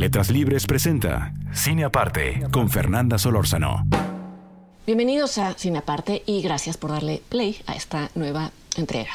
Letras 0.00 0.30
Libres 0.30 0.66
presenta 0.66 1.34
Cine 1.52 1.84
Aparte 1.84 2.46
con 2.50 2.70
Fernanda 2.70 3.18
Solórzano. 3.18 3.86
Bienvenidos 4.86 5.36
a 5.36 5.52
Cine 5.52 5.80
Aparte 5.80 6.22
y 6.24 6.40
gracias 6.40 6.78
por 6.78 6.88
darle 6.88 7.20
play 7.28 7.58
a 7.66 7.74
esta 7.74 8.10
nueva 8.14 8.50
entrega. 8.78 9.10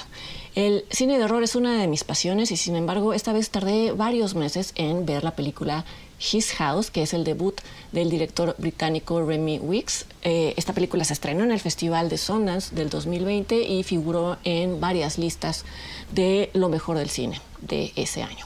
El 0.54 0.86
cine 0.92 1.18
de 1.18 1.24
horror 1.24 1.42
es 1.42 1.56
una 1.56 1.74
de 1.80 1.88
mis 1.88 2.04
pasiones 2.04 2.52
y 2.52 2.58
sin 2.58 2.76
embargo 2.76 3.16
esta 3.16 3.34
vez 3.34 3.50
tardé 3.50 3.94
varios 3.94 4.36
meses 4.36 4.74
en 4.76 5.08
ver 5.08 5.24
la 5.24 5.32
película 5.32 5.86
His 6.20 6.54
House, 6.54 6.92
que 6.92 7.02
es 7.02 7.16
el 7.16 7.24
debut 7.24 7.60
del 7.92 8.12
director 8.12 8.56
británico 8.60 9.26
Remy 9.26 9.58
Weeks. 9.58 10.06
Eh, 10.22 10.54
esta 10.56 10.74
película 10.74 11.04
se 11.04 11.14
estrenó 11.14 11.44
en 11.44 11.52
el 11.52 11.60
Festival 11.60 12.10
de 12.10 12.20
Sundance 12.20 12.76
del 12.76 12.92
2020 12.92 13.60
y 13.60 13.82
figuró 13.82 14.38
en 14.44 14.80
varias 14.80 15.18
listas 15.18 15.66
de 16.12 16.52
lo 16.54 16.70
mejor 16.70 17.00
del 17.00 17.10
cine 17.10 17.42
de 17.62 17.92
ese 17.96 18.22
año. 18.22 18.46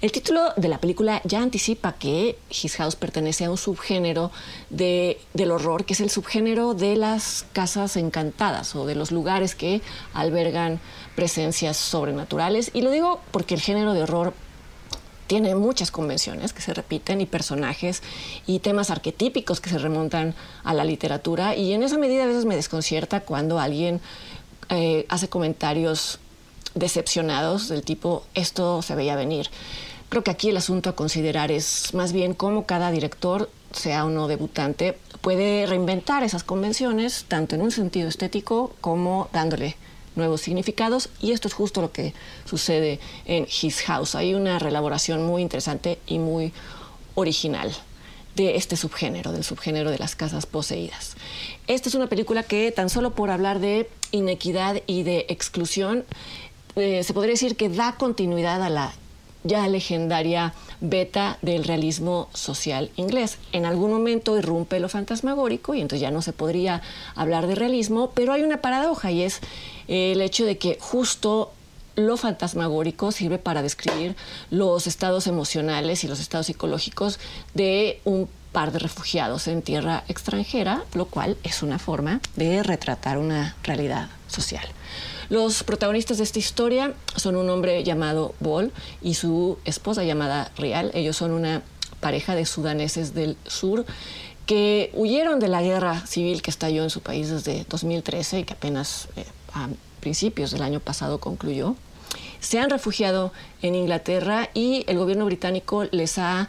El 0.00 0.12
título 0.12 0.52
de 0.56 0.68
la 0.68 0.78
película 0.78 1.20
ya 1.24 1.42
anticipa 1.42 1.94
que 1.94 2.38
His 2.50 2.76
House 2.76 2.96
pertenece 2.96 3.44
a 3.44 3.50
un 3.50 3.58
subgénero 3.58 4.30
de, 4.70 5.20
del 5.34 5.50
horror, 5.50 5.84
que 5.84 5.94
es 5.94 6.00
el 6.00 6.10
subgénero 6.10 6.74
de 6.74 6.96
las 6.96 7.46
casas 7.52 7.96
encantadas 7.96 8.74
o 8.76 8.86
de 8.86 8.94
los 8.94 9.10
lugares 9.10 9.54
que 9.54 9.82
albergan 10.14 10.80
presencias 11.16 11.76
sobrenaturales. 11.76 12.70
Y 12.74 12.82
lo 12.82 12.90
digo 12.90 13.20
porque 13.30 13.54
el 13.54 13.60
género 13.60 13.94
de 13.94 14.02
horror 14.02 14.34
tiene 15.28 15.54
muchas 15.54 15.90
convenciones 15.90 16.52
que 16.52 16.62
se 16.62 16.74
repiten 16.74 17.20
y 17.20 17.26
personajes 17.26 18.02
y 18.46 18.60
temas 18.60 18.90
arquetípicos 18.90 19.60
que 19.60 19.70
se 19.70 19.78
remontan 19.78 20.34
a 20.64 20.74
la 20.74 20.84
literatura 20.84 21.54
y 21.54 21.74
en 21.74 21.82
esa 21.82 21.98
medida 21.98 22.24
a 22.24 22.26
veces 22.26 22.46
me 22.46 22.56
desconcierta 22.56 23.20
cuando 23.20 23.60
alguien 23.60 24.00
eh, 24.70 25.06
hace 25.08 25.28
comentarios 25.28 26.18
decepcionados 26.78 27.68
del 27.68 27.82
tipo 27.82 28.24
esto 28.34 28.82
se 28.82 28.94
veía 28.94 29.16
venir. 29.16 29.50
Creo 30.08 30.24
que 30.24 30.30
aquí 30.30 30.48
el 30.48 30.56
asunto 30.56 30.90
a 30.90 30.96
considerar 30.96 31.50
es 31.52 31.92
más 31.92 32.12
bien 32.12 32.34
cómo 32.34 32.64
cada 32.64 32.90
director, 32.90 33.50
sea 33.72 34.06
o 34.06 34.10
no 34.10 34.26
debutante, 34.26 34.96
puede 35.20 35.66
reinventar 35.66 36.22
esas 36.22 36.44
convenciones, 36.44 37.26
tanto 37.28 37.54
en 37.54 37.62
un 37.62 37.70
sentido 37.70 38.08
estético 38.08 38.74
como 38.80 39.28
dándole 39.32 39.76
nuevos 40.16 40.40
significados 40.40 41.10
y 41.20 41.32
esto 41.32 41.48
es 41.48 41.54
justo 41.54 41.80
lo 41.80 41.92
que 41.92 42.14
sucede 42.44 43.00
en 43.26 43.44
His 43.44 43.82
House. 43.82 44.14
Hay 44.14 44.34
una 44.34 44.58
relaboración 44.58 45.24
muy 45.24 45.42
interesante 45.42 45.98
y 46.06 46.18
muy 46.18 46.52
original 47.14 47.74
de 48.34 48.56
este 48.56 48.76
subgénero, 48.76 49.32
del 49.32 49.42
subgénero 49.42 49.90
de 49.90 49.98
las 49.98 50.14
casas 50.14 50.46
poseídas. 50.46 51.16
Esta 51.66 51.88
es 51.88 51.94
una 51.94 52.06
película 52.06 52.44
que 52.44 52.70
tan 52.70 52.88
solo 52.88 53.10
por 53.10 53.30
hablar 53.30 53.58
de 53.58 53.90
inequidad 54.12 54.80
y 54.86 55.02
de 55.02 55.26
exclusión, 55.28 56.04
eh, 56.78 57.02
se 57.02 57.14
podría 57.14 57.32
decir 57.32 57.56
que 57.56 57.68
da 57.68 57.96
continuidad 57.96 58.62
a 58.62 58.70
la 58.70 58.92
ya 59.44 59.66
legendaria 59.68 60.52
beta 60.80 61.38
del 61.42 61.64
realismo 61.64 62.28
social 62.34 62.90
inglés. 62.96 63.38
En 63.52 63.66
algún 63.66 63.90
momento 63.90 64.36
irrumpe 64.38 64.80
lo 64.80 64.88
fantasmagórico 64.88 65.74
y 65.74 65.80
entonces 65.80 66.00
ya 66.00 66.10
no 66.10 66.22
se 66.22 66.32
podría 66.32 66.82
hablar 67.14 67.46
de 67.46 67.54
realismo, 67.54 68.10
pero 68.14 68.32
hay 68.32 68.42
una 68.42 68.60
paradoja 68.60 69.10
y 69.10 69.22
es 69.22 69.40
el 69.86 70.20
hecho 70.20 70.44
de 70.44 70.58
que 70.58 70.76
justo 70.80 71.52
lo 71.96 72.16
fantasmagórico 72.16 73.10
sirve 73.10 73.38
para 73.38 73.62
describir 73.62 74.14
los 74.50 74.86
estados 74.86 75.26
emocionales 75.26 76.04
y 76.04 76.08
los 76.08 76.20
estados 76.20 76.46
psicológicos 76.46 77.18
de 77.54 78.00
un 78.04 78.28
par 78.52 78.72
de 78.72 78.78
refugiados 78.78 79.48
en 79.48 79.62
tierra 79.62 80.04
extranjera, 80.08 80.84
lo 80.94 81.06
cual 81.06 81.36
es 81.42 81.62
una 81.62 81.78
forma 81.78 82.20
de 82.36 82.62
retratar 82.62 83.18
una 83.18 83.56
realidad 83.64 84.08
social. 84.28 84.66
Los 85.28 85.62
protagonistas 85.62 86.18
de 86.18 86.24
esta 86.24 86.38
historia 86.38 86.94
son 87.16 87.36
un 87.36 87.50
hombre 87.50 87.84
llamado 87.84 88.34
Bol 88.40 88.72
y 89.02 89.14
su 89.14 89.58
esposa 89.64 90.04
llamada 90.04 90.52
Rial. 90.56 90.90
Ellos 90.94 91.16
son 91.16 91.32
una 91.32 91.62
pareja 92.00 92.34
de 92.34 92.46
sudaneses 92.46 93.14
del 93.14 93.36
sur 93.46 93.84
que 94.46 94.90
huyeron 94.94 95.40
de 95.40 95.48
la 95.48 95.60
guerra 95.60 96.06
civil 96.06 96.40
que 96.40 96.50
estalló 96.50 96.82
en 96.82 96.90
su 96.90 97.00
país 97.00 97.28
desde 97.28 97.66
2013 97.68 98.40
y 98.40 98.44
que 98.44 98.54
apenas 98.54 99.08
eh, 99.16 99.26
a 99.52 99.68
principios 100.00 100.50
del 100.52 100.62
año 100.62 100.80
pasado 100.80 101.20
concluyó. 101.20 101.76
Se 102.40 102.58
han 102.58 102.70
refugiado 102.70 103.32
en 103.60 103.74
Inglaterra 103.74 104.48
y 104.54 104.84
el 104.86 104.96
gobierno 104.96 105.26
británico 105.26 105.84
les 105.90 106.16
ha 106.18 106.48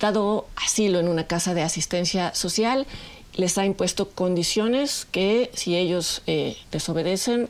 dado 0.00 0.46
asilo 0.56 1.00
en 1.00 1.08
una 1.08 1.26
casa 1.26 1.54
de 1.54 1.62
asistencia 1.62 2.34
social, 2.34 2.86
les 3.34 3.58
ha 3.58 3.64
impuesto 3.64 4.10
condiciones 4.10 5.06
que 5.10 5.50
si 5.54 5.76
ellos 5.76 6.22
eh, 6.26 6.56
desobedecen 6.70 7.48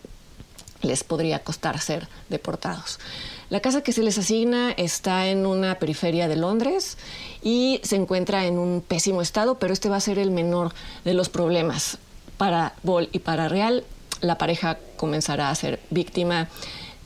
les 0.83 1.05
podría 1.05 1.39
costar 1.41 1.81
ser 1.81 2.09
deportados. 2.28 2.99
La 3.50 3.61
casa 3.61 3.83
que 3.83 3.93
se 3.93 4.03
les 4.03 4.19
asigna 4.19 4.72
está 4.72 5.28
en 5.28 5.47
una 5.47 5.78
periferia 5.78 6.28
de 6.28 6.37
Londres 6.37 6.97
y 7.43 7.81
se 7.83 7.97
encuentra 7.97 8.47
en 8.47 8.59
un 8.59 8.83
pésimo 8.87 9.22
estado, 9.22 9.59
pero 9.59 9.72
este 9.72 9.89
va 9.89 9.97
a 9.97 10.00
ser 10.00 10.19
el 10.19 10.31
menor 10.31 10.72
de 11.05 11.15
los 11.15 11.28
problemas. 11.28 11.99
Para 12.37 12.75
Ball 12.83 13.09
y 13.12 13.21
para 13.21 13.49
Real, 13.49 13.84
la 14.21 14.39
pareja 14.39 14.78
comenzará 14.97 15.51
a 15.51 15.55
ser 15.55 15.81
víctima 15.91 16.49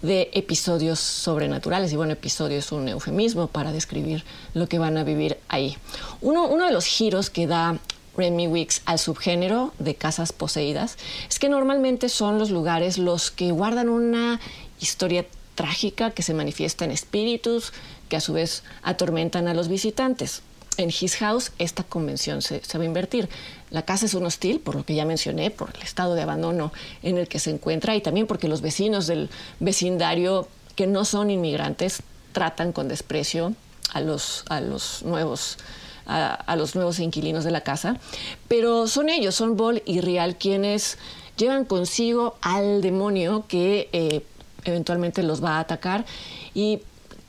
de 0.02 0.30
episodios 0.32 1.00
sobrenaturales. 1.00 1.92
Y 1.92 1.96
bueno, 1.96 2.12
episodio 2.12 2.58
es 2.58 2.72
un 2.72 2.88
eufemismo 2.88 3.48
para 3.48 3.72
describir 3.72 4.24
lo 4.54 4.68
que 4.68 4.78
van 4.78 4.96
a 4.96 5.04
vivir 5.04 5.38
ahí. 5.48 5.76
Uno, 6.20 6.46
uno 6.46 6.66
de 6.66 6.72
los 6.72 6.84
giros 6.84 7.30
que 7.30 7.46
da 7.46 7.78
Remy 8.18 8.48
Weeks 8.48 8.82
al 8.84 8.98
subgénero 8.98 9.72
de 9.78 9.94
casas 9.94 10.32
poseídas 10.32 10.98
es 11.28 11.38
que 11.38 11.48
normalmente 11.48 12.08
son 12.08 12.38
los 12.38 12.50
lugares 12.50 12.98
los 12.98 13.30
que 13.30 13.52
guardan 13.52 13.88
una 13.88 14.40
historia 14.80 15.24
trágica 15.54 16.10
que 16.10 16.22
se 16.22 16.34
manifiesta 16.34 16.84
en 16.84 16.90
espíritus 16.90 17.72
que 18.08 18.16
a 18.16 18.20
su 18.20 18.32
vez 18.32 18.64
atormentan 18.82 19.48
a 19.48 19.54
los 19.54 19.68
visitantes. 19.68 20.42
En 20.76 20.90
His 20.90 21.16
House 21.16 21.52
esta 21.58 21.82
convención 21.82 22.42
se, 22.42 22.62
se, 22.62 22.78
va 22.78 22.84
a 22.84 22.86
invertir. 22.86 23.28
La 23.70 23.82
casa 23.82 24.06
es 24.06 24.14
un 24.14 24.26
hostil, 24.26 24.60
por 24.60 24.76
lo 24.76 24.84
que 24.84 24.94
ya 24.94 25.04
mencioné, 25.04 25.50
por 25.50 25.70
el 25.74 25.82
estado 25.82 26.14
de 26.14 26.22
abandono 26.22 26.72
en 27.02 27.18
el 27.18 27.26
que 27.26 27.40
se 27.40 27.50
encuentra 27.50 27.96
y 27.96 28.00
también 28.00 28.26
porque 28.26 28.48
los 28.48 28.60
vecinos 28.60 29.06
del 29.06 29.30
vecindario 29.58 30.48
que 30.76 30.86
no 30.86 31.04
son 31.04 31.30
inmigrantes 31.30 32.02
tratan 32.32 32.72
con 32.72 32.86
desprecio 32.86 33.54
a 33.92 34.00
los, 34.00 34.44
a 34.48 34.60
los 34.60 35.02
nuevos 35.02 35.58
a, 36.08 36.56
los 36.56 36.74
nuevos 36.74 36.98
inquilinos 36.98 37.44
de 37.44 37.50
la 37.50 37.60
casa, 37.60 37.96
pero 38.48 38.86
son 38.86 39.08
ellos, 39.08 39.34
son 39.34 39.56
Ball 39.56 39.82
y 39.84 40.00
Real 40.00 40.36
quienes 40.36 40.98
llevan 41.36 41.64
consigo 41.64 42.36
al 42.40 42.80
demonio 42.80 43.44
que 43.46 43.88
eh, 43.92 44.22
eventualmente 44.64 45.22
los 45.22 45.42
va 45.42 45.56
a 45.56 45.60
atacar 45.60 46.04
y 46.54 46.80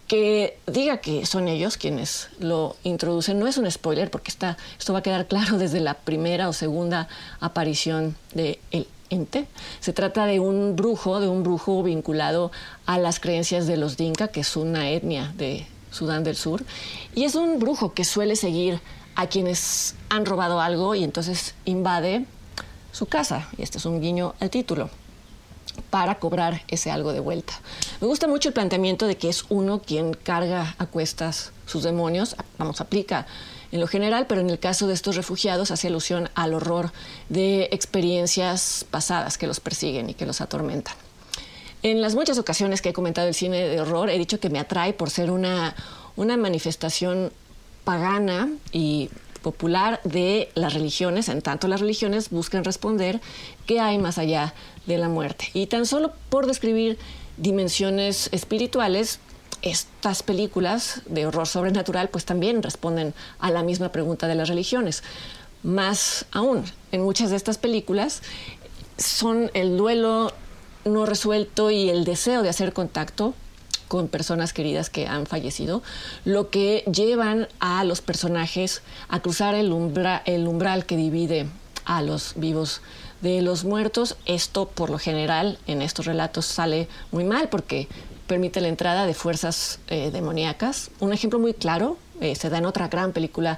que 0.08 0.58
diga 0.66 0.98
que 0.98 1.28
son 1.28 1.48
ellos 1.48 1.78
quienes 1.78 2.30
lo 2.40 2.76
introducen 2.84 3.38
no 3.38 3.46
es 3.46 3.58
un 3.58 3.70
spoiler 3.70 4.10
porque 4.10 4.32
está, 4.32 4.58
esto 4.80 4.94
va 4.94 5.00
a 5.00 5.04
quedar 5.04 5.28
claro 5.28 5.58
desde 5.60 5.80
la 5.80 5.94
primera 5.94 6.50
o 6.50 6.54
segunda 6.54 7.08
aparición 7.40 8.16
de 8.34 8.60
el 8.72 8.88
ente. 9.10 9.48
Se 9.80 9.94
trata 9.94 10.26
de 10.26 10.40
un 10.40 10.76
brujo, 10.76 11.20
de 11.20 11.28
un 11.28 11.44
brujo 11.44 11.84
vinculado 11.84 12.52
a 12.86 12.98
las 12.98 13.20
creencias 13.20 13.68
de 13.68 13.78
los 13.78 13.98
Dinka, 13.98 14.30
que 14.30 14.42
es 14.42 14.56
una 14.56 14.90
etnia 14.90 15.34
de 15.38 15.68
Sudán 15.92 16.24
del 16.24 16.36
Sur, 16.36 16.64
y 17.16 17.24
es 17.24 17.36
un 17.36 17.60
brujo 17.60 17.94
que 17.94 18.06
suele 18.06 18.36
seguir 18.36 18.80
a 19.16 19.28
quienes 19.28 19.96
han 20.10 20.26
robado 20.26 20.62
algo 20.62 20.96
y 20.96 21.04
entonces 21.04 21.56
invade 21.66 22.26
su 22.92 23.06
casa, 23.06 23.50
y 23.58 23.64
este 23.64 23.78
es 23.78 23.86
un 23.86 24.02
guiño 24.02 24.34
al 24.40 24.50
título, 24.50 24.90
para 25.90 26.20
cobrar 26.20 26.62
ese 26.68 26.92
algo 26.92 27.14
de 27.14 27.20
vuelta. 27.20 27.54
Me 28.02 28.08
gusta 28.08 28.28
mucho 28.28 28.50
el 28.50 28.54
planteamiento 28.54 29.08
de 29.08 29.18
que 29.18 29.30
es 29.30 29.46
uno 29.50 29.82
quien 29.82 30.14
carga 30.14 30.76
a 30.78 30.86
cuestas 30.86 31.52
sus 31.66 31.84
demonios, 31.84 32.36
vamos, 32.58 32.82
aplica 32.82 33.28
en 33.72 33.80
lo 33.80 33.88
general, 33.88 34.26
pero 34.28 34.42
en 34.42 34.50
el 34.50 34.60
caso 34.60 34.88
de 34.88 34.94
estos 34.94 35.16
refugiados 35.16 35.72
hace 35.72 35.88
alusión 35.88 36.30
al 36.34 36.54
horror 36.54 36.92
de 37.30 37.70
experiencias 37.72 38.86
pasadas 38.90 39.38
que 39.38 39.48
los 39.48 39.60
persiguen 39.60 40.10
y 40.10 40.16
que 40.16 40.26
los 40.26 40.42
atormentan. 40.42 40.96
En 41.82 42.02
las 42.02 42.16
muchas 42.16 42.38
ocasiones 42.38 42.82
que 42.82 42.90
he 42.90 42.94
comentado 42.94 43.28
el 43.28 43.34
cine 43.34 43.68
de 43.68 43.80
horror, 43.80 44.10
he 44.10 44.18
dicho 44.18 44.40
que 44.40 44.50
me 44.50 44.60
atrae 44.60 44.94
por 44.94 45.10
ser 45.10 45.32
una, 45.32 45.76
una 46.18 46.36
manifestación 46.36 47.32
pagana 47.86 48.50
y 48.74 49.10
popular 49.42 50.02
de 50.04 50.50
las 50.56 50.74
religiones, 50.74 51.30
en 51.30 51.42
tanto 51.42 51.70
las 51.70 51.80
religiones 51.80 52.30
buscan 52.30 52.66
responder 52.66 53.22
qué 53.66 53.80
hay 53.80 53.98
más 53.98 54.18
allá 54.18 54.54
de 54.86 54.98
la 54.98 55.08
muerte. 55.08 55.50
Y 55.54 55.68
tan 55.68 55.86
solo 55.86 56.12
por 56.30 56.46
describir 56.46 56.98
dimensiones 57.38 58.28
espirituales, 58.34 59.20
estas 59.62 60.24
películas 60.24 61.02
de 61.06 61.26
horror 61.26 61.48
sobrenatural 61.48 62.10
pues 62.10 62.26
también 62.26 62.64
responden 62.64 63.14
a 63.40 63.52
la 63.52 63.64
misma 63.64 63.92
pregunta 63.92 64.28
de 64.28 64.36
las 64.36 64.50
religiones. 64.50 65.04
Más 65.64 66.26
aún, 66.32 66.64
en 66.92 67.02
muchas 67.02 67.30
de 67.30 67.36
estas 67.38 67.58
películas 67.58 68.22
son 68.98 69.50
el 69.54 69.78
duelo 69.78 70.34
no 70.90 71.06
resuelto 71.06 71.72
y 71.72 71.90
el 71.90 72.04
deseo 72.04 72.42
de 72.42 72.50
hacer 72.50 72.74
contacto 72.74 73.34
con 73.88 74.08
personas 74.08 74.54
queridas 74.54 74.90
que 74.90 75.08
han 75.08 75.26
fallecido, 75.26 75.82
lo 76.24 76.50
que 76.50 76.84
llevan 76.92 77.48
a 77.60 77.84
los 77.84 78.02
personajes 78.02 78.84
a 79.08 79.20
cruzar 79.20 79.56
el, 79.56 79.74
el 80.26 80.48
umbral 80.48 80.86
que 80.86 80.96
divide 80.96 81.48
a 81.86 82.02
los 82.04 82.34
vivos 82.36 82.82
de 83.22 83.42
los 83.42 83.66
muertos. 83.66 84.16
Esto, 84.26 84.68
por 84.68 84.92
lo 84.92 85.00
general, 85.00 85.58
en 85.66 85.82
estos 85.82 86.06
relatos 86.06 86.46
sale 86.46 86.88
muy 87.12 87.24
mal 87.24 87.50
porque 87.50 87.88
permite 88.28 88.62
la 88.62 88.68
entrada 88.68 89.08
de 89.08 89.16
fuerzas 89.16 89.80
eh, 89.88 90.12
demoníacas. 90.12 90.92
Un 91.00 91.12
ejemplo 91.12 91.40
muy 91.40 91.56
claro 91.56 91.98
eh, 92.22 92.36
se 92.36 92.50
da 92.50 92.60
en 92.60 92.66
otra 92.66 92.90
gran 92.90 93.12
película 93.12 93.58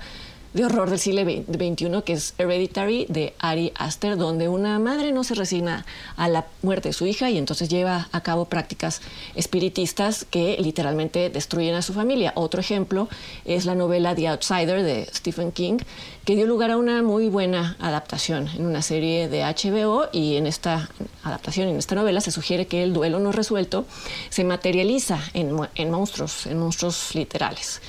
de 0.53 0.65
horror 0.65 0.89
del 0.89 0.99
siglo 0.99 1.23
XXI, 1.23 2.01
que 2.03 2.13
es 2.13 2.33
Hereditary, 2.37 3.05
de 3.07 3.33
Ari 3.39 3.71
Aster, 3.75 4.17
donde 4.17 4.49
una 4.49 4.79
madre 4.79 5.11
no 5.11 5.23
se 5.23 5.35
resigna 5.35 5.85
a 6.17 6.27
la 6.27 6.45
muerte 6.61 6.89
de 6.89 6.93
su 6.93 7.05
hija 7.05 7.29
y 7.29 7.37
entonces 7.37 7.69
lleva 7.69 8.09
a 8.11 8.21
cabo 8.21 8.45
prácticas 8.45 9.01
espiritistas 9.35 10.25
que 10.29 10.57
literalmente 10.59 11.29
destruyen 11.29 11.75
a 11.75 11.81
su 11.81 11.93
familia. 11.93 12.33
Otro 12.35 12.59
ejemplo 12.59 13.07
es 13.45 13.65
la 13.65 13.75
novela 13.75 14.13
The 14.13 14.27
Outsider 14.27 14.83
de 14.83 15.07
Stephen 15.13 15.51
King, 15.51 15.77
que 16.25 16.35
dio 16.35 16.45
lugar 16.45 16.71
a 16.71 16.77
una 16.77 17.01
muy 17.01 17.29
buena 17.29 17.77
adaptación 17.79 18.47
en 18.49 18.65
una 18.65 18.81
serie 18.81 19.29
de 19.29 19.43
HBO 19.43 20.09
y 20.11 20.35
en 20.35 20.47
esta 20.47 20.89
adaptación, 21.23 21.69
en 21.69 21.77
esta 21.77 21.95
novela, 21.95 22.21
se 22.21 22.31
sugiere 22.31 22.67
que 22.67 22.83
el 22.83 22.93
duelo 22.93 23.19
no 23.19 23.31
resuelto 23.31 23.85
se 24.29 24.43
materializa 24.43 25.19
en, 25.33 25.55
en 25.75 25.91
monstruos, 25.91 26.45
en 26.45 26.59
monstruos 26.59 27.15
literales. 27.15 27.81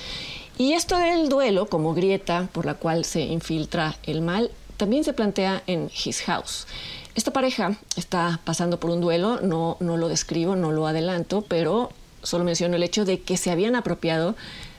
Y 0.62 0.75
esto 0.75 0.97
del 0.97 1.29
duelo 1.29 1.67
como 1.67 1.93
grieta 1.93 2.49
por 2.53 2.67
la 2.67 2.75
cual 2.75 3.05
se 3.05 3.23
infiltra 3.23 3.97
el 4.05 4.20
mal 4.20 4.53
también 4.76 5.03
se 5.03 5.12
plantea 5.12 5.61
en 5.67 5.91
His 5.93 6.23
House. 6.23 6.69
Esta 7.17 7.32
pareja 7.32 7.76
está 7.97 8.38
pasando 8.44 8.79
por 8.79 8.91
un 8.91 9.00
duelo, 9.00 9.41
no, 9.41 9.76
no 9.81 9.97
lo 9.97 10.06
describo, 10.06 10.55
no 10.55 10.70
lo 10.70 10.87
adelanto, 10.87 11.43
pero 11.43 11.91
solo 12.23 12.44
menciono 12.44 12.76
el 12.76 12.85
hecho 12.85 13.05
de 13.05 13.20
que 13.20 13.37
se 13.37 13.50
habían 13.50 13.75
apropiado 13.75 14.37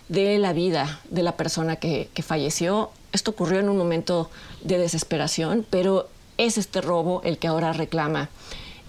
de 0.08 0.40
la 0.40 0.54
vida 0.54 1.02
de 1.10 1.22
la 1.22 1.36
persona 1.36 1.76
que, 1.76 2.10
que 2.14 2.24
falleció. 2.24 2.90
Esto 3.12 3.32
ocurrió 3.32 3.60
en 3.60 3.68
un 3.68 3.78
momento 3.78 4.30
de 4.62 4.78
desesperación, 4.78 5.66
pero 5.70 6.08
es 6.38 6.58
este 6.58 6.80
robo 6.80 7.22
el 7.26 7.38
que 7.40 7.48
ahora 7.48 7.74
reclama 7.74 8.30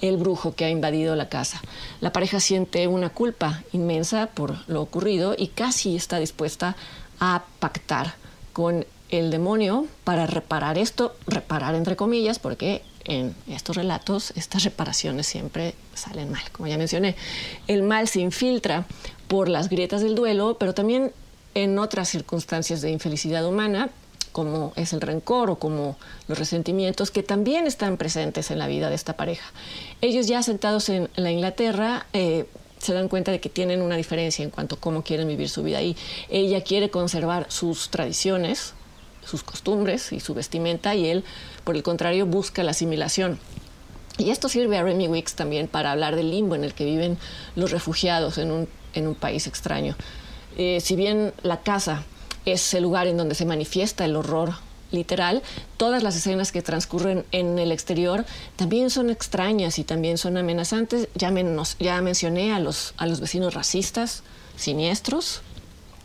el 0.09 0.17
brujo 0.19 0.55
que 0.55 0.65
ha 0.65 0.71
invadido 0.71 1.17
la 1.17 1.29
casa. 1.29 1.61
La 2.01 2.13
pareja 2.13 2.39
siente 2.41 2.87
una 2.89 3.09
culpa 3.09 3.63
inmensa 3.73 4.27
por 4.27 4.69
lo 4.69 4.83
ocurrido 4.83 5.35
y 5.37 5.49
casi 5.49 5.97
está 5.97 6.19
dispuesta 6.19 6.77
a 7.21 7.45
pactar 7.59 8.15
con 8.53 8.85
el 9.09 9.31
demonio 9.31 9.87
para 10.05 10.27
reparar 10.27 10.77
esto, 10.77 11.15
reparar 11.27 11.75
entre 11.75 11.97
comillas, 11.97 12.39
porque 12.39 12.83
en 13.05 13.35
estos 13.49 13.77
relatos 13.77 14.33
estas 14.37 14.65
reparaciones 14.65 15.27
siempre 15.27 15.75
salen 15.95 16.31
mal. 16.31 16.43
Como 16.53 16.69
ya 16.69 16.77
mencioné, 16.77 17.17
el 17.67 17.83
mal 17.83 18.09
se 18.09 18.21
infiltra 18.21 18.87
por 19.29 19.49
las 19.49 19.69
grietas 19.69 20.03
del 20.03 20.15
duelo, 20.15 20.57
pero 20.59 20.75
también 20.75 21.13
en 21.55 21.79
otras 21.79 22.09
circunstancias 22.09 22.83
de 22.83 22.91
infelicidad 22.91 23.47
humana, 23.47 23.91
como 24.35 24.73
es 24.75 24.93
el 24.93 25.01
rencor 25.01 25.49
o 25.49 25.61
como 25.61 25.97
los 26.27 26.37
resentimientos, 26.37 27.13
que 27.13 27.23
también 27.23 27.69
están 27.69 27.97
presentes 27.97 28.51
en 28.51 28.59
la 28.59 28.67
vida 28.67 28.89
de 28.89 28.97
esta 28.97 29.13
pareja. 29.13 29.53
Ellos 30.01 30.27
ya 30.27 30.43
sentados 30.43 30.89
en 30.89 31.09
la 31.15 31.31
Inglaterra, 31.31 32.07
eh, 32.13 32.47
se 32.79 32.93
dan 32.93 33.07
cuenta 33.07 33.31
de 33.31 33.39
que 33.39 33.49
tienen 33.49 33.81
una 33.81 33.95
diferencia 33.95 34.43
en 34.43 34.51
cuanto 34.51 34.75
a 34.75 34.81
cómo 34.81 35.05
quieren 35.05 35.29
vivir 35.29 35.49
su 35.49 35.63
vida 35.63 35.79
ahí. 35.79 35.97
Ella 36.31 36.63
quiere 36.65 36.91
conservar 36.91 37.47
sus 37.49 37.91
tradiciones, 37.91 38.75
sus 39.25 39.45
costumbres 39.45 40.13
y 40.13 40.19
su 40.19 40.35
vestimenta 40.35 40.97
y 40.97 41.07
él, 41.07 41.23
por 41.63 41.77
el 41.77 41.85
contrario, 41.85 42.27
busca 42.27 42.65
la 42.65 42.73
asimilación. 42.73 43.39
Y 44.19 44.31
esto 44.31 44.49
sirve 44.49 44.79
a 44.79 44.83
Remy 44.83 45.07
Wicks 45.07 45.37
también 45.37 45.69
para 45.69 45.93
hablar 45.93 46.17
del 46.17 46.33
limbo 46.33 46.57
en 46.57 46.65
el 46.65 46.75
que 46.75 46.85
viven 46.85 47.19
los 47.55 47.71
refugiados 47.71 48.37
en 48.39 48.51
un, 48.51 49.15
país 49.15 49.47
extraño. 49.47 49.95
Eh, 50.59 50.81
si 50.81 50.97
bien 50.97 51.33
la 51.45 51.63
casa 51.63 52.05
es 52.45 52.75
el 52.75 52.83
lugar 52.83 53.07
en 53.07 53.17
donde 53.17 53.35
se 53.35 53.45
manifiesta 53.45 54.05
el 54.05 54.17
horror 54.17 54.55
literal, 54.95 55.43
todas 55.77 56.03
las 56.03 56.17
escenas 56.17 56.53
que 56.53 56.63
transcurren 56.63 57.25
en 57.33 57.59
el 57.59 57.73
exterior 57.73 58.25
también 58.57 58.91
son 58.91 59.11
extrañas 59.11 59.79
y 59.79 59.85
también 59.85 60.17
son 60.19 60.37
amenazantes. 60.37 61.09
Ya, 61.15 61.33
ya 61.81 62.01
mencioné 62.01 62.55
a 62.55 62.61
los, 62.61 62.95
a 62.97 63.07
los 63.07 63.21
vecinos 63.21 63.55
racistas, 63.55 64.23
siniestros, 64.57 65.43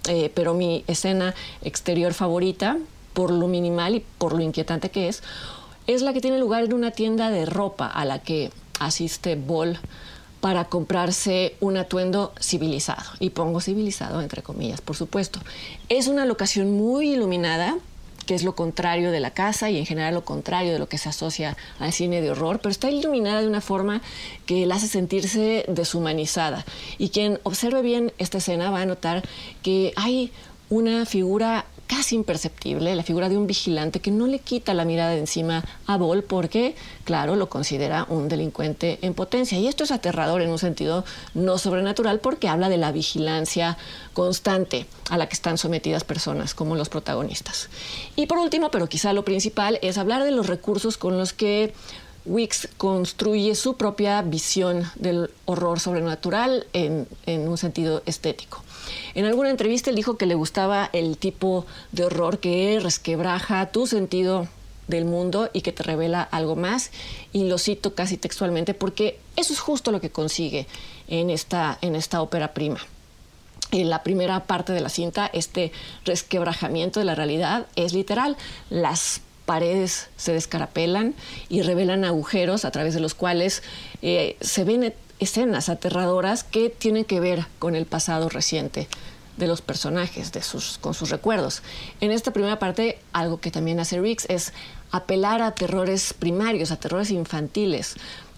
eh, 0.07 0.31
pero 0.33 0.53
mi 0.53 0.83
escena 0.87 1.35
exterior 1.61 2.13
favorita, 2.13 2.77
por 3.13 3.31
lo 3.31 3.47
minimal 3.47 3.95
y 3.95 4.05
por 4.17 4.33
lo 4.33 4.41
inquietante 4.41 4.89
que 4.89 5.07
es, 5.07 5.23
es 5.87 6.01
la 6.01 6.13
que 6.13 6.21
tiene 6.21 6.39
lugar 6.39 6.63
en 6.63 6.73
una 6.73 6.91
tienda 6.91 7.29
de 7.29 7.45
ropa 7.45 7.87
a 7.87 8.05
la 8.05 8.19
que 8.19 8.51
asiste 8.79 9.35
Ball 9.35 9.79
para 10.41 10.65
comprarse 10.65 11.55
un 11.59 11.77
atuendo 11.77 12.33
civilizado. 12.39 13.03
Y 13.19 13.31
pongo 13.31 13.61
civilizado 13.61 14.21
entre 14.21 14.41
comillas, 14.41 14.81
por 14.81 14.95
supuesto. 14.95 15.39
Es 15.89 16.07
una 16.07 16.25
locación 16.25 16.71
muy 16.77 17.11
iluminada, 17.11 17.77
que 18.25 18.35
es 18.35 18.43
lo 18.43 18.53
contrario 18.55 19.11
de 19.11 19.19
la 19.19 19.31
casa 19.31 19.71
y 19.71 19.77
en 19.77 19.87
general 19.87 20.13
lo 20.13 20.23
contrario 20.23 20.71
de 20.71 20.79
lo 20.79 20.87
que 20.87 20.99
se 20.99 21.09
asocia 21.09 21.57
al 21.79 21.91
cine 21.91 22.21
de 22.21 22.29
horror, 22.29 22.59
pero 22.59 22.69
está 22.69 22.91
iluminada 22.91 23.41
de 23.41 23.47
una 23.47 23.59
forma 23.59 24.01
que 24.45 24.67
la 24.67 24.75
hace 24.75 24.87
sentirse 24.87 25.65
deshumanizada. 25.67 26.63
Y 26.99 27.09
quien 27.09 27.39
observe 27.43 27.81
bien 27.81 28.13
esta 28.19 28.37
escena 28.37 28.69
va 28.69 28.81
a 28.81 28.85
notar 28.85 29.23
que 29.63 29.93
hay 29.95 30.31
una 30.69 31.07
figura 31.07 31.65
casi 31.89 32.15
imperceptible, 32.15 32.95
la 32.95 33.01
figura 33.01 33.29
de 33.29 33.37
un 33.37 33.47
vigilante 33.47 33.99
que 33.99 34.11
no 34.11 34.27
le 34.27 34.37
quita 34.37 34.75
la 34.75 34.85
mirada 34.85 35.09
de 35.09 35.17
encima 35.17 35.65
a 35.87 35.97
Ball 35.97 36.21
porque, 36.21 36.75
claro, 37.03 37.35
lo 37.35 37.49
considera 37.49 38.05
un 38.09 38.29
delincuente 38.29 38.99
en 39.01 39.15
potencia. 39.15 39.57
Y 39.57 39.67
esto 39.67 39.85
es 39.85 39.91
aterrador 39.91 40.43
en 40.43 40.51
un 40.51 40.59
sentido 40.59 41.03
no 41.33 41.57
sobrenatural 41.57 42.19
porque 42.19 42.47
habla 42.47 42.69
de 42.69 42.77
la 42.77 42.91
vigilancia 42.91 43.75
constante 44.13 44.85
a 45.09 45.17
la 45.17 45.27
que 45.27 45.33
están 45.33 45.57
sometidas 45.57 46.03
personas 46.03 46.53
como 46.53 46.75
los 46.75 46.89
protagonistas. 46.89 47.69
Y 48.15 48.27
por 48.27 48.37
último, 48.37 48.69
pero 48.69 48.87
quizá 48.87 49.11
lo 49.11 49.25
principal, 49.25 49.79
es 49.81 49.97
hablar 49.97 50.23
de 50.23 50.31
los 50.31 50.45
recursos 50.45 50.95
con 50.95 51.17
los 51.17 51.33
que 51.33 51.73
Wicks 52.29 52.69
construye 52.77 53.55
su 53.55 53.75
propia 53.75 54.21
visión 54.21 54.89
del 54.95 55.31
horror 55.45 55.79
sobrenatural 55.79 56.67
en, 56.73 57.07
un 57.25 57.57
sentido 57.57 58.03
estético. 58.05 58.63
En 59.15 59.25
alguna 59.25 59.49
entrevista 59.49 59.89
él 59.89 59.95
dijo 59.95 60.15
que 60.15 60.27
le 60.27 60.35
gustaba 60.35 60.91
el 60.93 61.17
tipo 61.17 61.65
de 61.91 62.05
horror 62.05 62.39
que 62.39 62.79
resquebraja 62.79 63.71
tu 63.71 63.87
sentido 63.87 64.47
del 64.87 65.05
mundo 65.05 65.49
y 65.53 65.61
que 65.61 65.71
te 65.71 65.81
revela 65.81 66.21
algo 66.21 66.55
más. 66.55 66.91
Y 67.33 67.45
lo 67.45 67.57
cito 67.57 67.95
casi 67.95 68.17
textualmente 68.17 68.75
porque 68.75 69.19
eso 69.35 69.51
es 69.51 69.59
justo 69.59 69.91
lo 69.91 69.99
que 69.99 70.11
consigue 70.11 70.67
en 71.07 71.31
esta, 71.31 71.79
en 71.81 71.95
esta 71.95 72.21
ópera 72.21 72.53
prima. 72.53 72.79
En 73.71 73.89
la 73.89 74.03
primera 74.03 74.45
parte 74.45 74.71
de 74.71 74.81
la 74.81 74.89
cinta, 74.89 75.29
este 75.33 75.71
resquebrajamiento 76.05 76.99
de 76.99 77.05
la 77.05 77.15
realidad 77.15 77.65
es 77.75 77.93
literal. 77.93 78.37
Las 78.69 79.21
paredes 79.49 80.09
se 80.15 80.31
descarapelan 80.31 81.15
y 81.49 81.63
revelan 81.63 82.05
agujeros 82.05 82.65
a 82.65 82.69
través 82.71 82.93
de 82.93 82.99
los 82.99 83.15
cuales 83.15 83.63
eh, 84.03 84.37
se 84.41 84.63
ven 84.63 84.93
escenas 85.17 85.69
aterradoras 85.69 86.43
que 86.43 86.69
tienen 86.69 87.03
que 87.03 87.19
ver 87.19 87.47
con 87.57 87.73
el 87.73 87.87
pasado 87.87 88.29
reciente 88.29 88.87
de 89.37 89.47
los 89.47 89.63
personajes, 89.63 90.31
de 90.33 90.43
sus, 90.43 90.77
con 90.77 90.93
sus 90.93 91.09
recuerdos. 91.09 91.63
En 91.99 92.11
esta 92.11 92.31
primera 92.31 92.59
parte, 92.59 92.99
algo 93.11 93.39
que 93.39 93.49
también 93.49 93.79
hace 93.79 93.99
Riggs 93.99 94.27
es 94.29 94.53
apelar 94.91 95.41
a 95.41 95.55
terrores 95.55 96.13
primarios, 96.13 96.69
a 96.69 96.75
terrores 96.75 97.09
infantiles, 97.09 97.95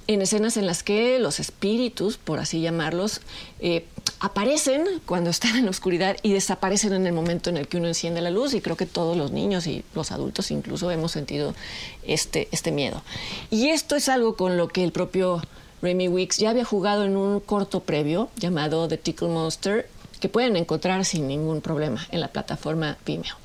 en 0.08 0.22
escenas 0.22 0.58
en 0.58 0.66
las 0.66 0.84
que 0.84 1.20
los 1.20 1.40
espíritus, 1.40 2.18
por 2.18 2.40
así 2.40 2.62
llamarlos, 2.62 3.22
eh, 3.60 3.86
aparecen 4.20 4.84
cuando 5.06 5.30
están 5.30 5.56
en 5.56 5.66
la 5.66 5.72
oscuridad 5.72 6.18
y 6.22 6.34
desaparecen 6.34 6.94
en 6.94 7.08
el 7.08 7.14
momento 7.14 7.50
en 7.50 7.58
el 7.58 7.68
que 7.68 7.78
uno 7.78 7.88
enciende 7.88 8.22
la 8.22 8.30
luz 8.30 8.54
y 8.54 8.62
creo 8.62 8.78
que 8.78 8.86
todos 8.86 9.18
los 9.18 9.32
niños 9.32 9.68
y 9.68 9.84
los 9.96 10.12
adultos 10.12 10.52
incluso 10.52 10.92
hemos 10.92 11.12
sentido 11.12 11.56
este, 12.04 12.48
este 12.52 12.72
miedo. 12.72 13.04
Y 13.50 13.70
esto 13.70 13.96
es 13.96 14.10
algo 14.10 14.36
con 14.36 14.58
lo 14.58 14.68
que 14.68 14.84
el 14.84 14.92
propio 14.92 15.42
Remy 15.82 16.08
Weeks 16.08 16.38
ya 16.38 16.52
había 16.52 16.66
jugado 16.66 17.06
en 17.06 17.18
un 17.18 17.40
corto 17.40 17.82
previo 17.82 18.30
llamado 18.38 18.88
The 18.88 18.98
Tickle 18.98 19.30
Monster 19.30 19.90
que 20.20 20.30
pueden 20.30 20.56
encontrar 20.56 21.04
sin 21.04 21.28
ningún 21.28 21.62
problema 21.62 22.08
en 22.12 22.20
la 22.20 22.28
plataforma 22.28 22.98
Vimeo. 23.06 23.36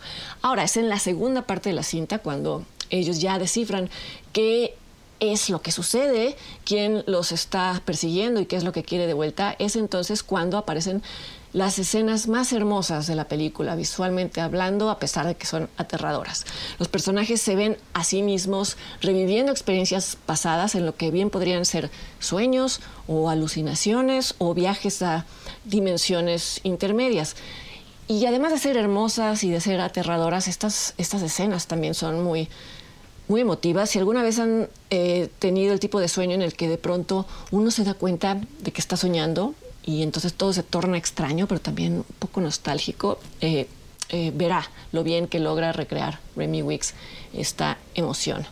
Ahora, 0.43 0.65
es 0.65 0.77
en 0.77 0.91
la 0.91 0.99
segunda 0.99 1.43
parte 1.43 1.71
de 1.71 1.75
la 1.75 1.83
cinta 1.83 2.19
cuando 2.19 2.65
ellos 2.91 3.21
ya 3.21 3.39
descifran 3.39 3.89
qué 4.33 4.77
es 5.21 5.51
lo 5.51 5.63
que 5.63 5.73
sucede, 5.73 6.37
quién 6.65 7.05
los 7.07 7.33
está 7.33 7.81
persiguiendo 7.85 8.41
y 8.41 8.47
qué 8.47 8.57
es 8.57 8.65
lo 8.65 8.73
que 8.73 8.83
quiere 8.83 9.07
de 9.07 9.15
vuelta, 9.15 9.57
es 9.59 9.77
entonces 9.77 10.23
cuando 10.23 10.59
aparecen 10.59 11.03
las 11.53 11.79
escenas 11.79 12.29
más 12.29 12.53
hermosas 12.53 13.07
de 13.07 13.15
la 13.15 13.29
película, 13.29 13.77
visualmente 13.77 14.43
hablando, 14.43 14.91
a 14.91 14.99
pesar 14.99 15.27
de 15.27 15.37
que 15.37 15.47
son 15.47 15.71
aterradoras. 15.79 16.45
Los 16.79 16.89
personajes 16.89 17.41
se 17.41 17.57
ven 17.57 17.79
a 17.95 18.05
sí 18.05 18.23
mismos 18.23 18.77
reviviendo 19.01 19.53
experiencias 19.53 20.19
pasadas 20.27 20.75
en 20.75 20.85
lo 20.85 20.97
que 20.97 21.11
bien 21.11 21.31
podrían 21.31 21.65
ser 21.65 21.91
sueños 22.19 22.81
o 23.07 23.31
alucinaciones 23.31 24.35
o 24.37 24.53
viajes 24.53 25.01
a 25.01 25.25
dimensiones 25.65 26.61
intermedias. 26.63 27.37
Y 28.07 28.27
además 28.27 28.53
de 28.53 28.59
ser 28.59 28.77
hermosas 28.77 29.43
y 29.43 29.51
de 29.51 29.63
ser 29.63 29.81
aterradoras, 29.81 30.49
estas, 30.49 30.93
estas 30.99 31.23
escenas 31.23 31.69
también 31.69 31.95
son 31.95 32.23
muy, 32.23 32.51
muy 33.29 33.41
emotivas. 33.41 33.91
Si 33.91 33.99
alguna 33.99 34.23
vez 34.23 34.39
han 34.39 34.69
eh, 34.91 35.29
tenido 35.39 35.73
el 35.73 35.81
tipo 35.81 36.01
de 36.01 36.09
sueño 36.09 36.35
en 36.35 36.43
el 36.43 36.55
que 36.55 36.69
de 36.69 36.79
pronto 36.79 37.27
uno 37.51 37.71
se 37.71 37.85
da 37.85 37.95
cuenta 37.95 38.41
de 38.61 38.73
que 38.73 38.81
está 38.81 38.97
soñando 38.97 39.55
y 39.85 40.03
entonces 40.03 40.35
todo 40.35 40.53
se 40.53 40.63
torna 40.63 40.99
extraño, 40.99 41.47
pero 41.47 41.61
también 41.61 41.95
un 41.95 42.05
poco 42.19 42.41
nostálgico, 42.41 43.19
eh, 43.41 43.69
eh, 44.09 44.33
verá 44.35 44.69
lo 44.93 45.03
bien 45.03 45.27
que 45.27 45.41
logra 45.41 45.73
recrear 45.73 46.21
Remy 46.37 46.63
Wicks 46.63 46.95
esta 47.33 47.79
emoción. 47.95 48.47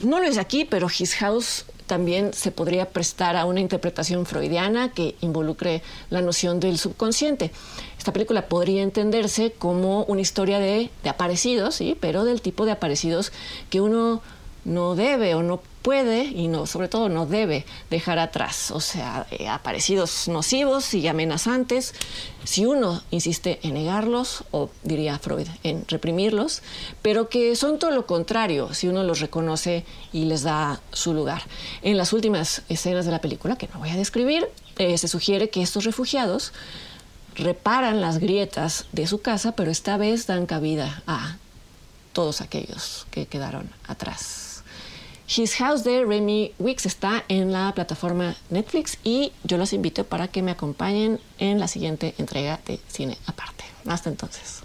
No 0.00 0.18
lo 0.20 0.26
es 0.26 0.38
aquí, 0.38 0.64
pero 0.64 0.88
His 0.88 1.14
House 1.16 1.64
también 1.86 2.32
se 2.32 2.50
podría 2.50 2.86
prestar 2.86 3.36
a 3.36 3.44
una 3.44 3.60
interpretación 3.60 4.26
freudiana 4.26 4.92
que 4.92 5.16
involucre 5.20 5.82
la 6.10 6.22
noción 6.22 6.60
del 6.60 6.78
subconsciente. 6.78 7.50
Esta 7.98 8.12
película 8.12 8.48
podría 8.48 8.82
entenderse 8.82 9.52
como 9.52 10.04
una 10.04 10.20
historia 10.20 10.58
de, 10.58 10.90
aparecidos, 11.08 11.76
¿sí? 11.76 11.96
pero 12.00 12.24
del 12.24 12.40
tipo 12.40 12.64
de 12.66 12.72
aparecidos 12.72 13.32
que 13.70 13.80
uno 13.80 14.22
no 14.64 14.94
debe 14.94 15.34
o 15.34 15.42
no 15.42 15.60
puede 15.84 16.24
y 16.24 16.50
sobre 16.64 16.88
todo 16.88 17.10
no 17.10 17.26
debe 17.26 17.66
dejar 17.90 18.18
atrás, 18.18 18.70
o 18.70 18.80
sea, 18.80 19.26
eh, 19.30 19.48
aparecidos 19.48 20.28
nocivos 20.28 20.94
y 20.94 21.06
amenazantes, 21.06 21.92
si 22.42 22.64
uno 22.64 23.02
insiste 23.10 23.60
en 23.62 23.74
negarlos, 23.74 24.44
o 24.50 24.70
diría 24.82 25.18
Freud, 25.18 25.46
en 25.62 25.84
reprimirlos, 25.86 26.62
pero 27.02 27.28
que 27.28 27.54
son 27.54 27.78
todo 27.78 27.90
lo 27.90 28.06
contrario 28.06 28.72
si 28.72 28.88
uno 28.88 29.04
los 29.04 29.20
reconoce 29.20 29.84
y 30.10 30.24
les 30.24 30.42
da 30.42 30.80
su 30.90 31.12
lugar. 31.12 31.42
En 31.82 31.98
las 31.98 32.14
últimas 32.14 32.62
escenas 32.70 33.04
de 33.04 33.12
la 33.12 33.20
película, 33.20 33.56
que 33.56 33.68
no 33.68 33.78
voy 33.78 33.90
a 33.90 33.96
describir, 33.96 34.48
eh, 34.78 34.96
se 34.96 35.06
sugiere 35.06 35.50
que 35.50 35.60
estos 35.60 35.84
refugiados 35.84 36.54
reparan 37.34 38.00
las 38.00 38.20
grietas 38.20 38.86
de 38.92 39.06
su 39.06 39.20
casa, 39.20 39.52
pero 39.52 39.70
esta 39.70 39.98
vez 39.98 40.26
dan 40.26 40.46
cabida 40.46 41.02
a 41.06 41.36
todos 42.14 42.40
aquellos 42.40 43.06
que 43.10 43.26
quedaron 43.26 43.68
atrás. 43.86 44.43
His 45.26 45.54
House 45.54 45.84
de 45.84 46.04
Remy 46.04 46.52
Wicks 46.58 46.86
está 46.86 47.24
en 47.28 47.50
la 47.50 47.72
plataforma 47.72 48.36
Netflix 48.50 48.98
y 49.04 49.32
yo 49.42 49.56
los 49.56 49.72
invito 49.72 50.04
para 50.04 50.28
que 50.28 50.42
me 50.42 50.50
acompañen 50.50 51.18
en 51.38 51.58
la 51.58 51.66
siguiente 51.66 52.14
entrega 52.18 52.60
de 52.66 52.78
Cine 52.88 53.16
Aparte. 53.26 53.64
Hasta 53.86 54.10
entonces. 54.10 54.62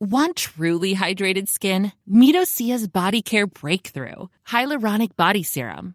Want 0.00 0.36
truly 0.36 0.94
hydrated 0.94 1.48
skin? 1.48 1.92
Meet 2.06 2.36
Osea's 2.36 2.86
Body 2.86 3.20
Care 3.20 3.46
Breakthrough 3.46 4.28
Hyaluronic 4.46 5.16
Body 5.16 5.42
Serum. 5.42 5.94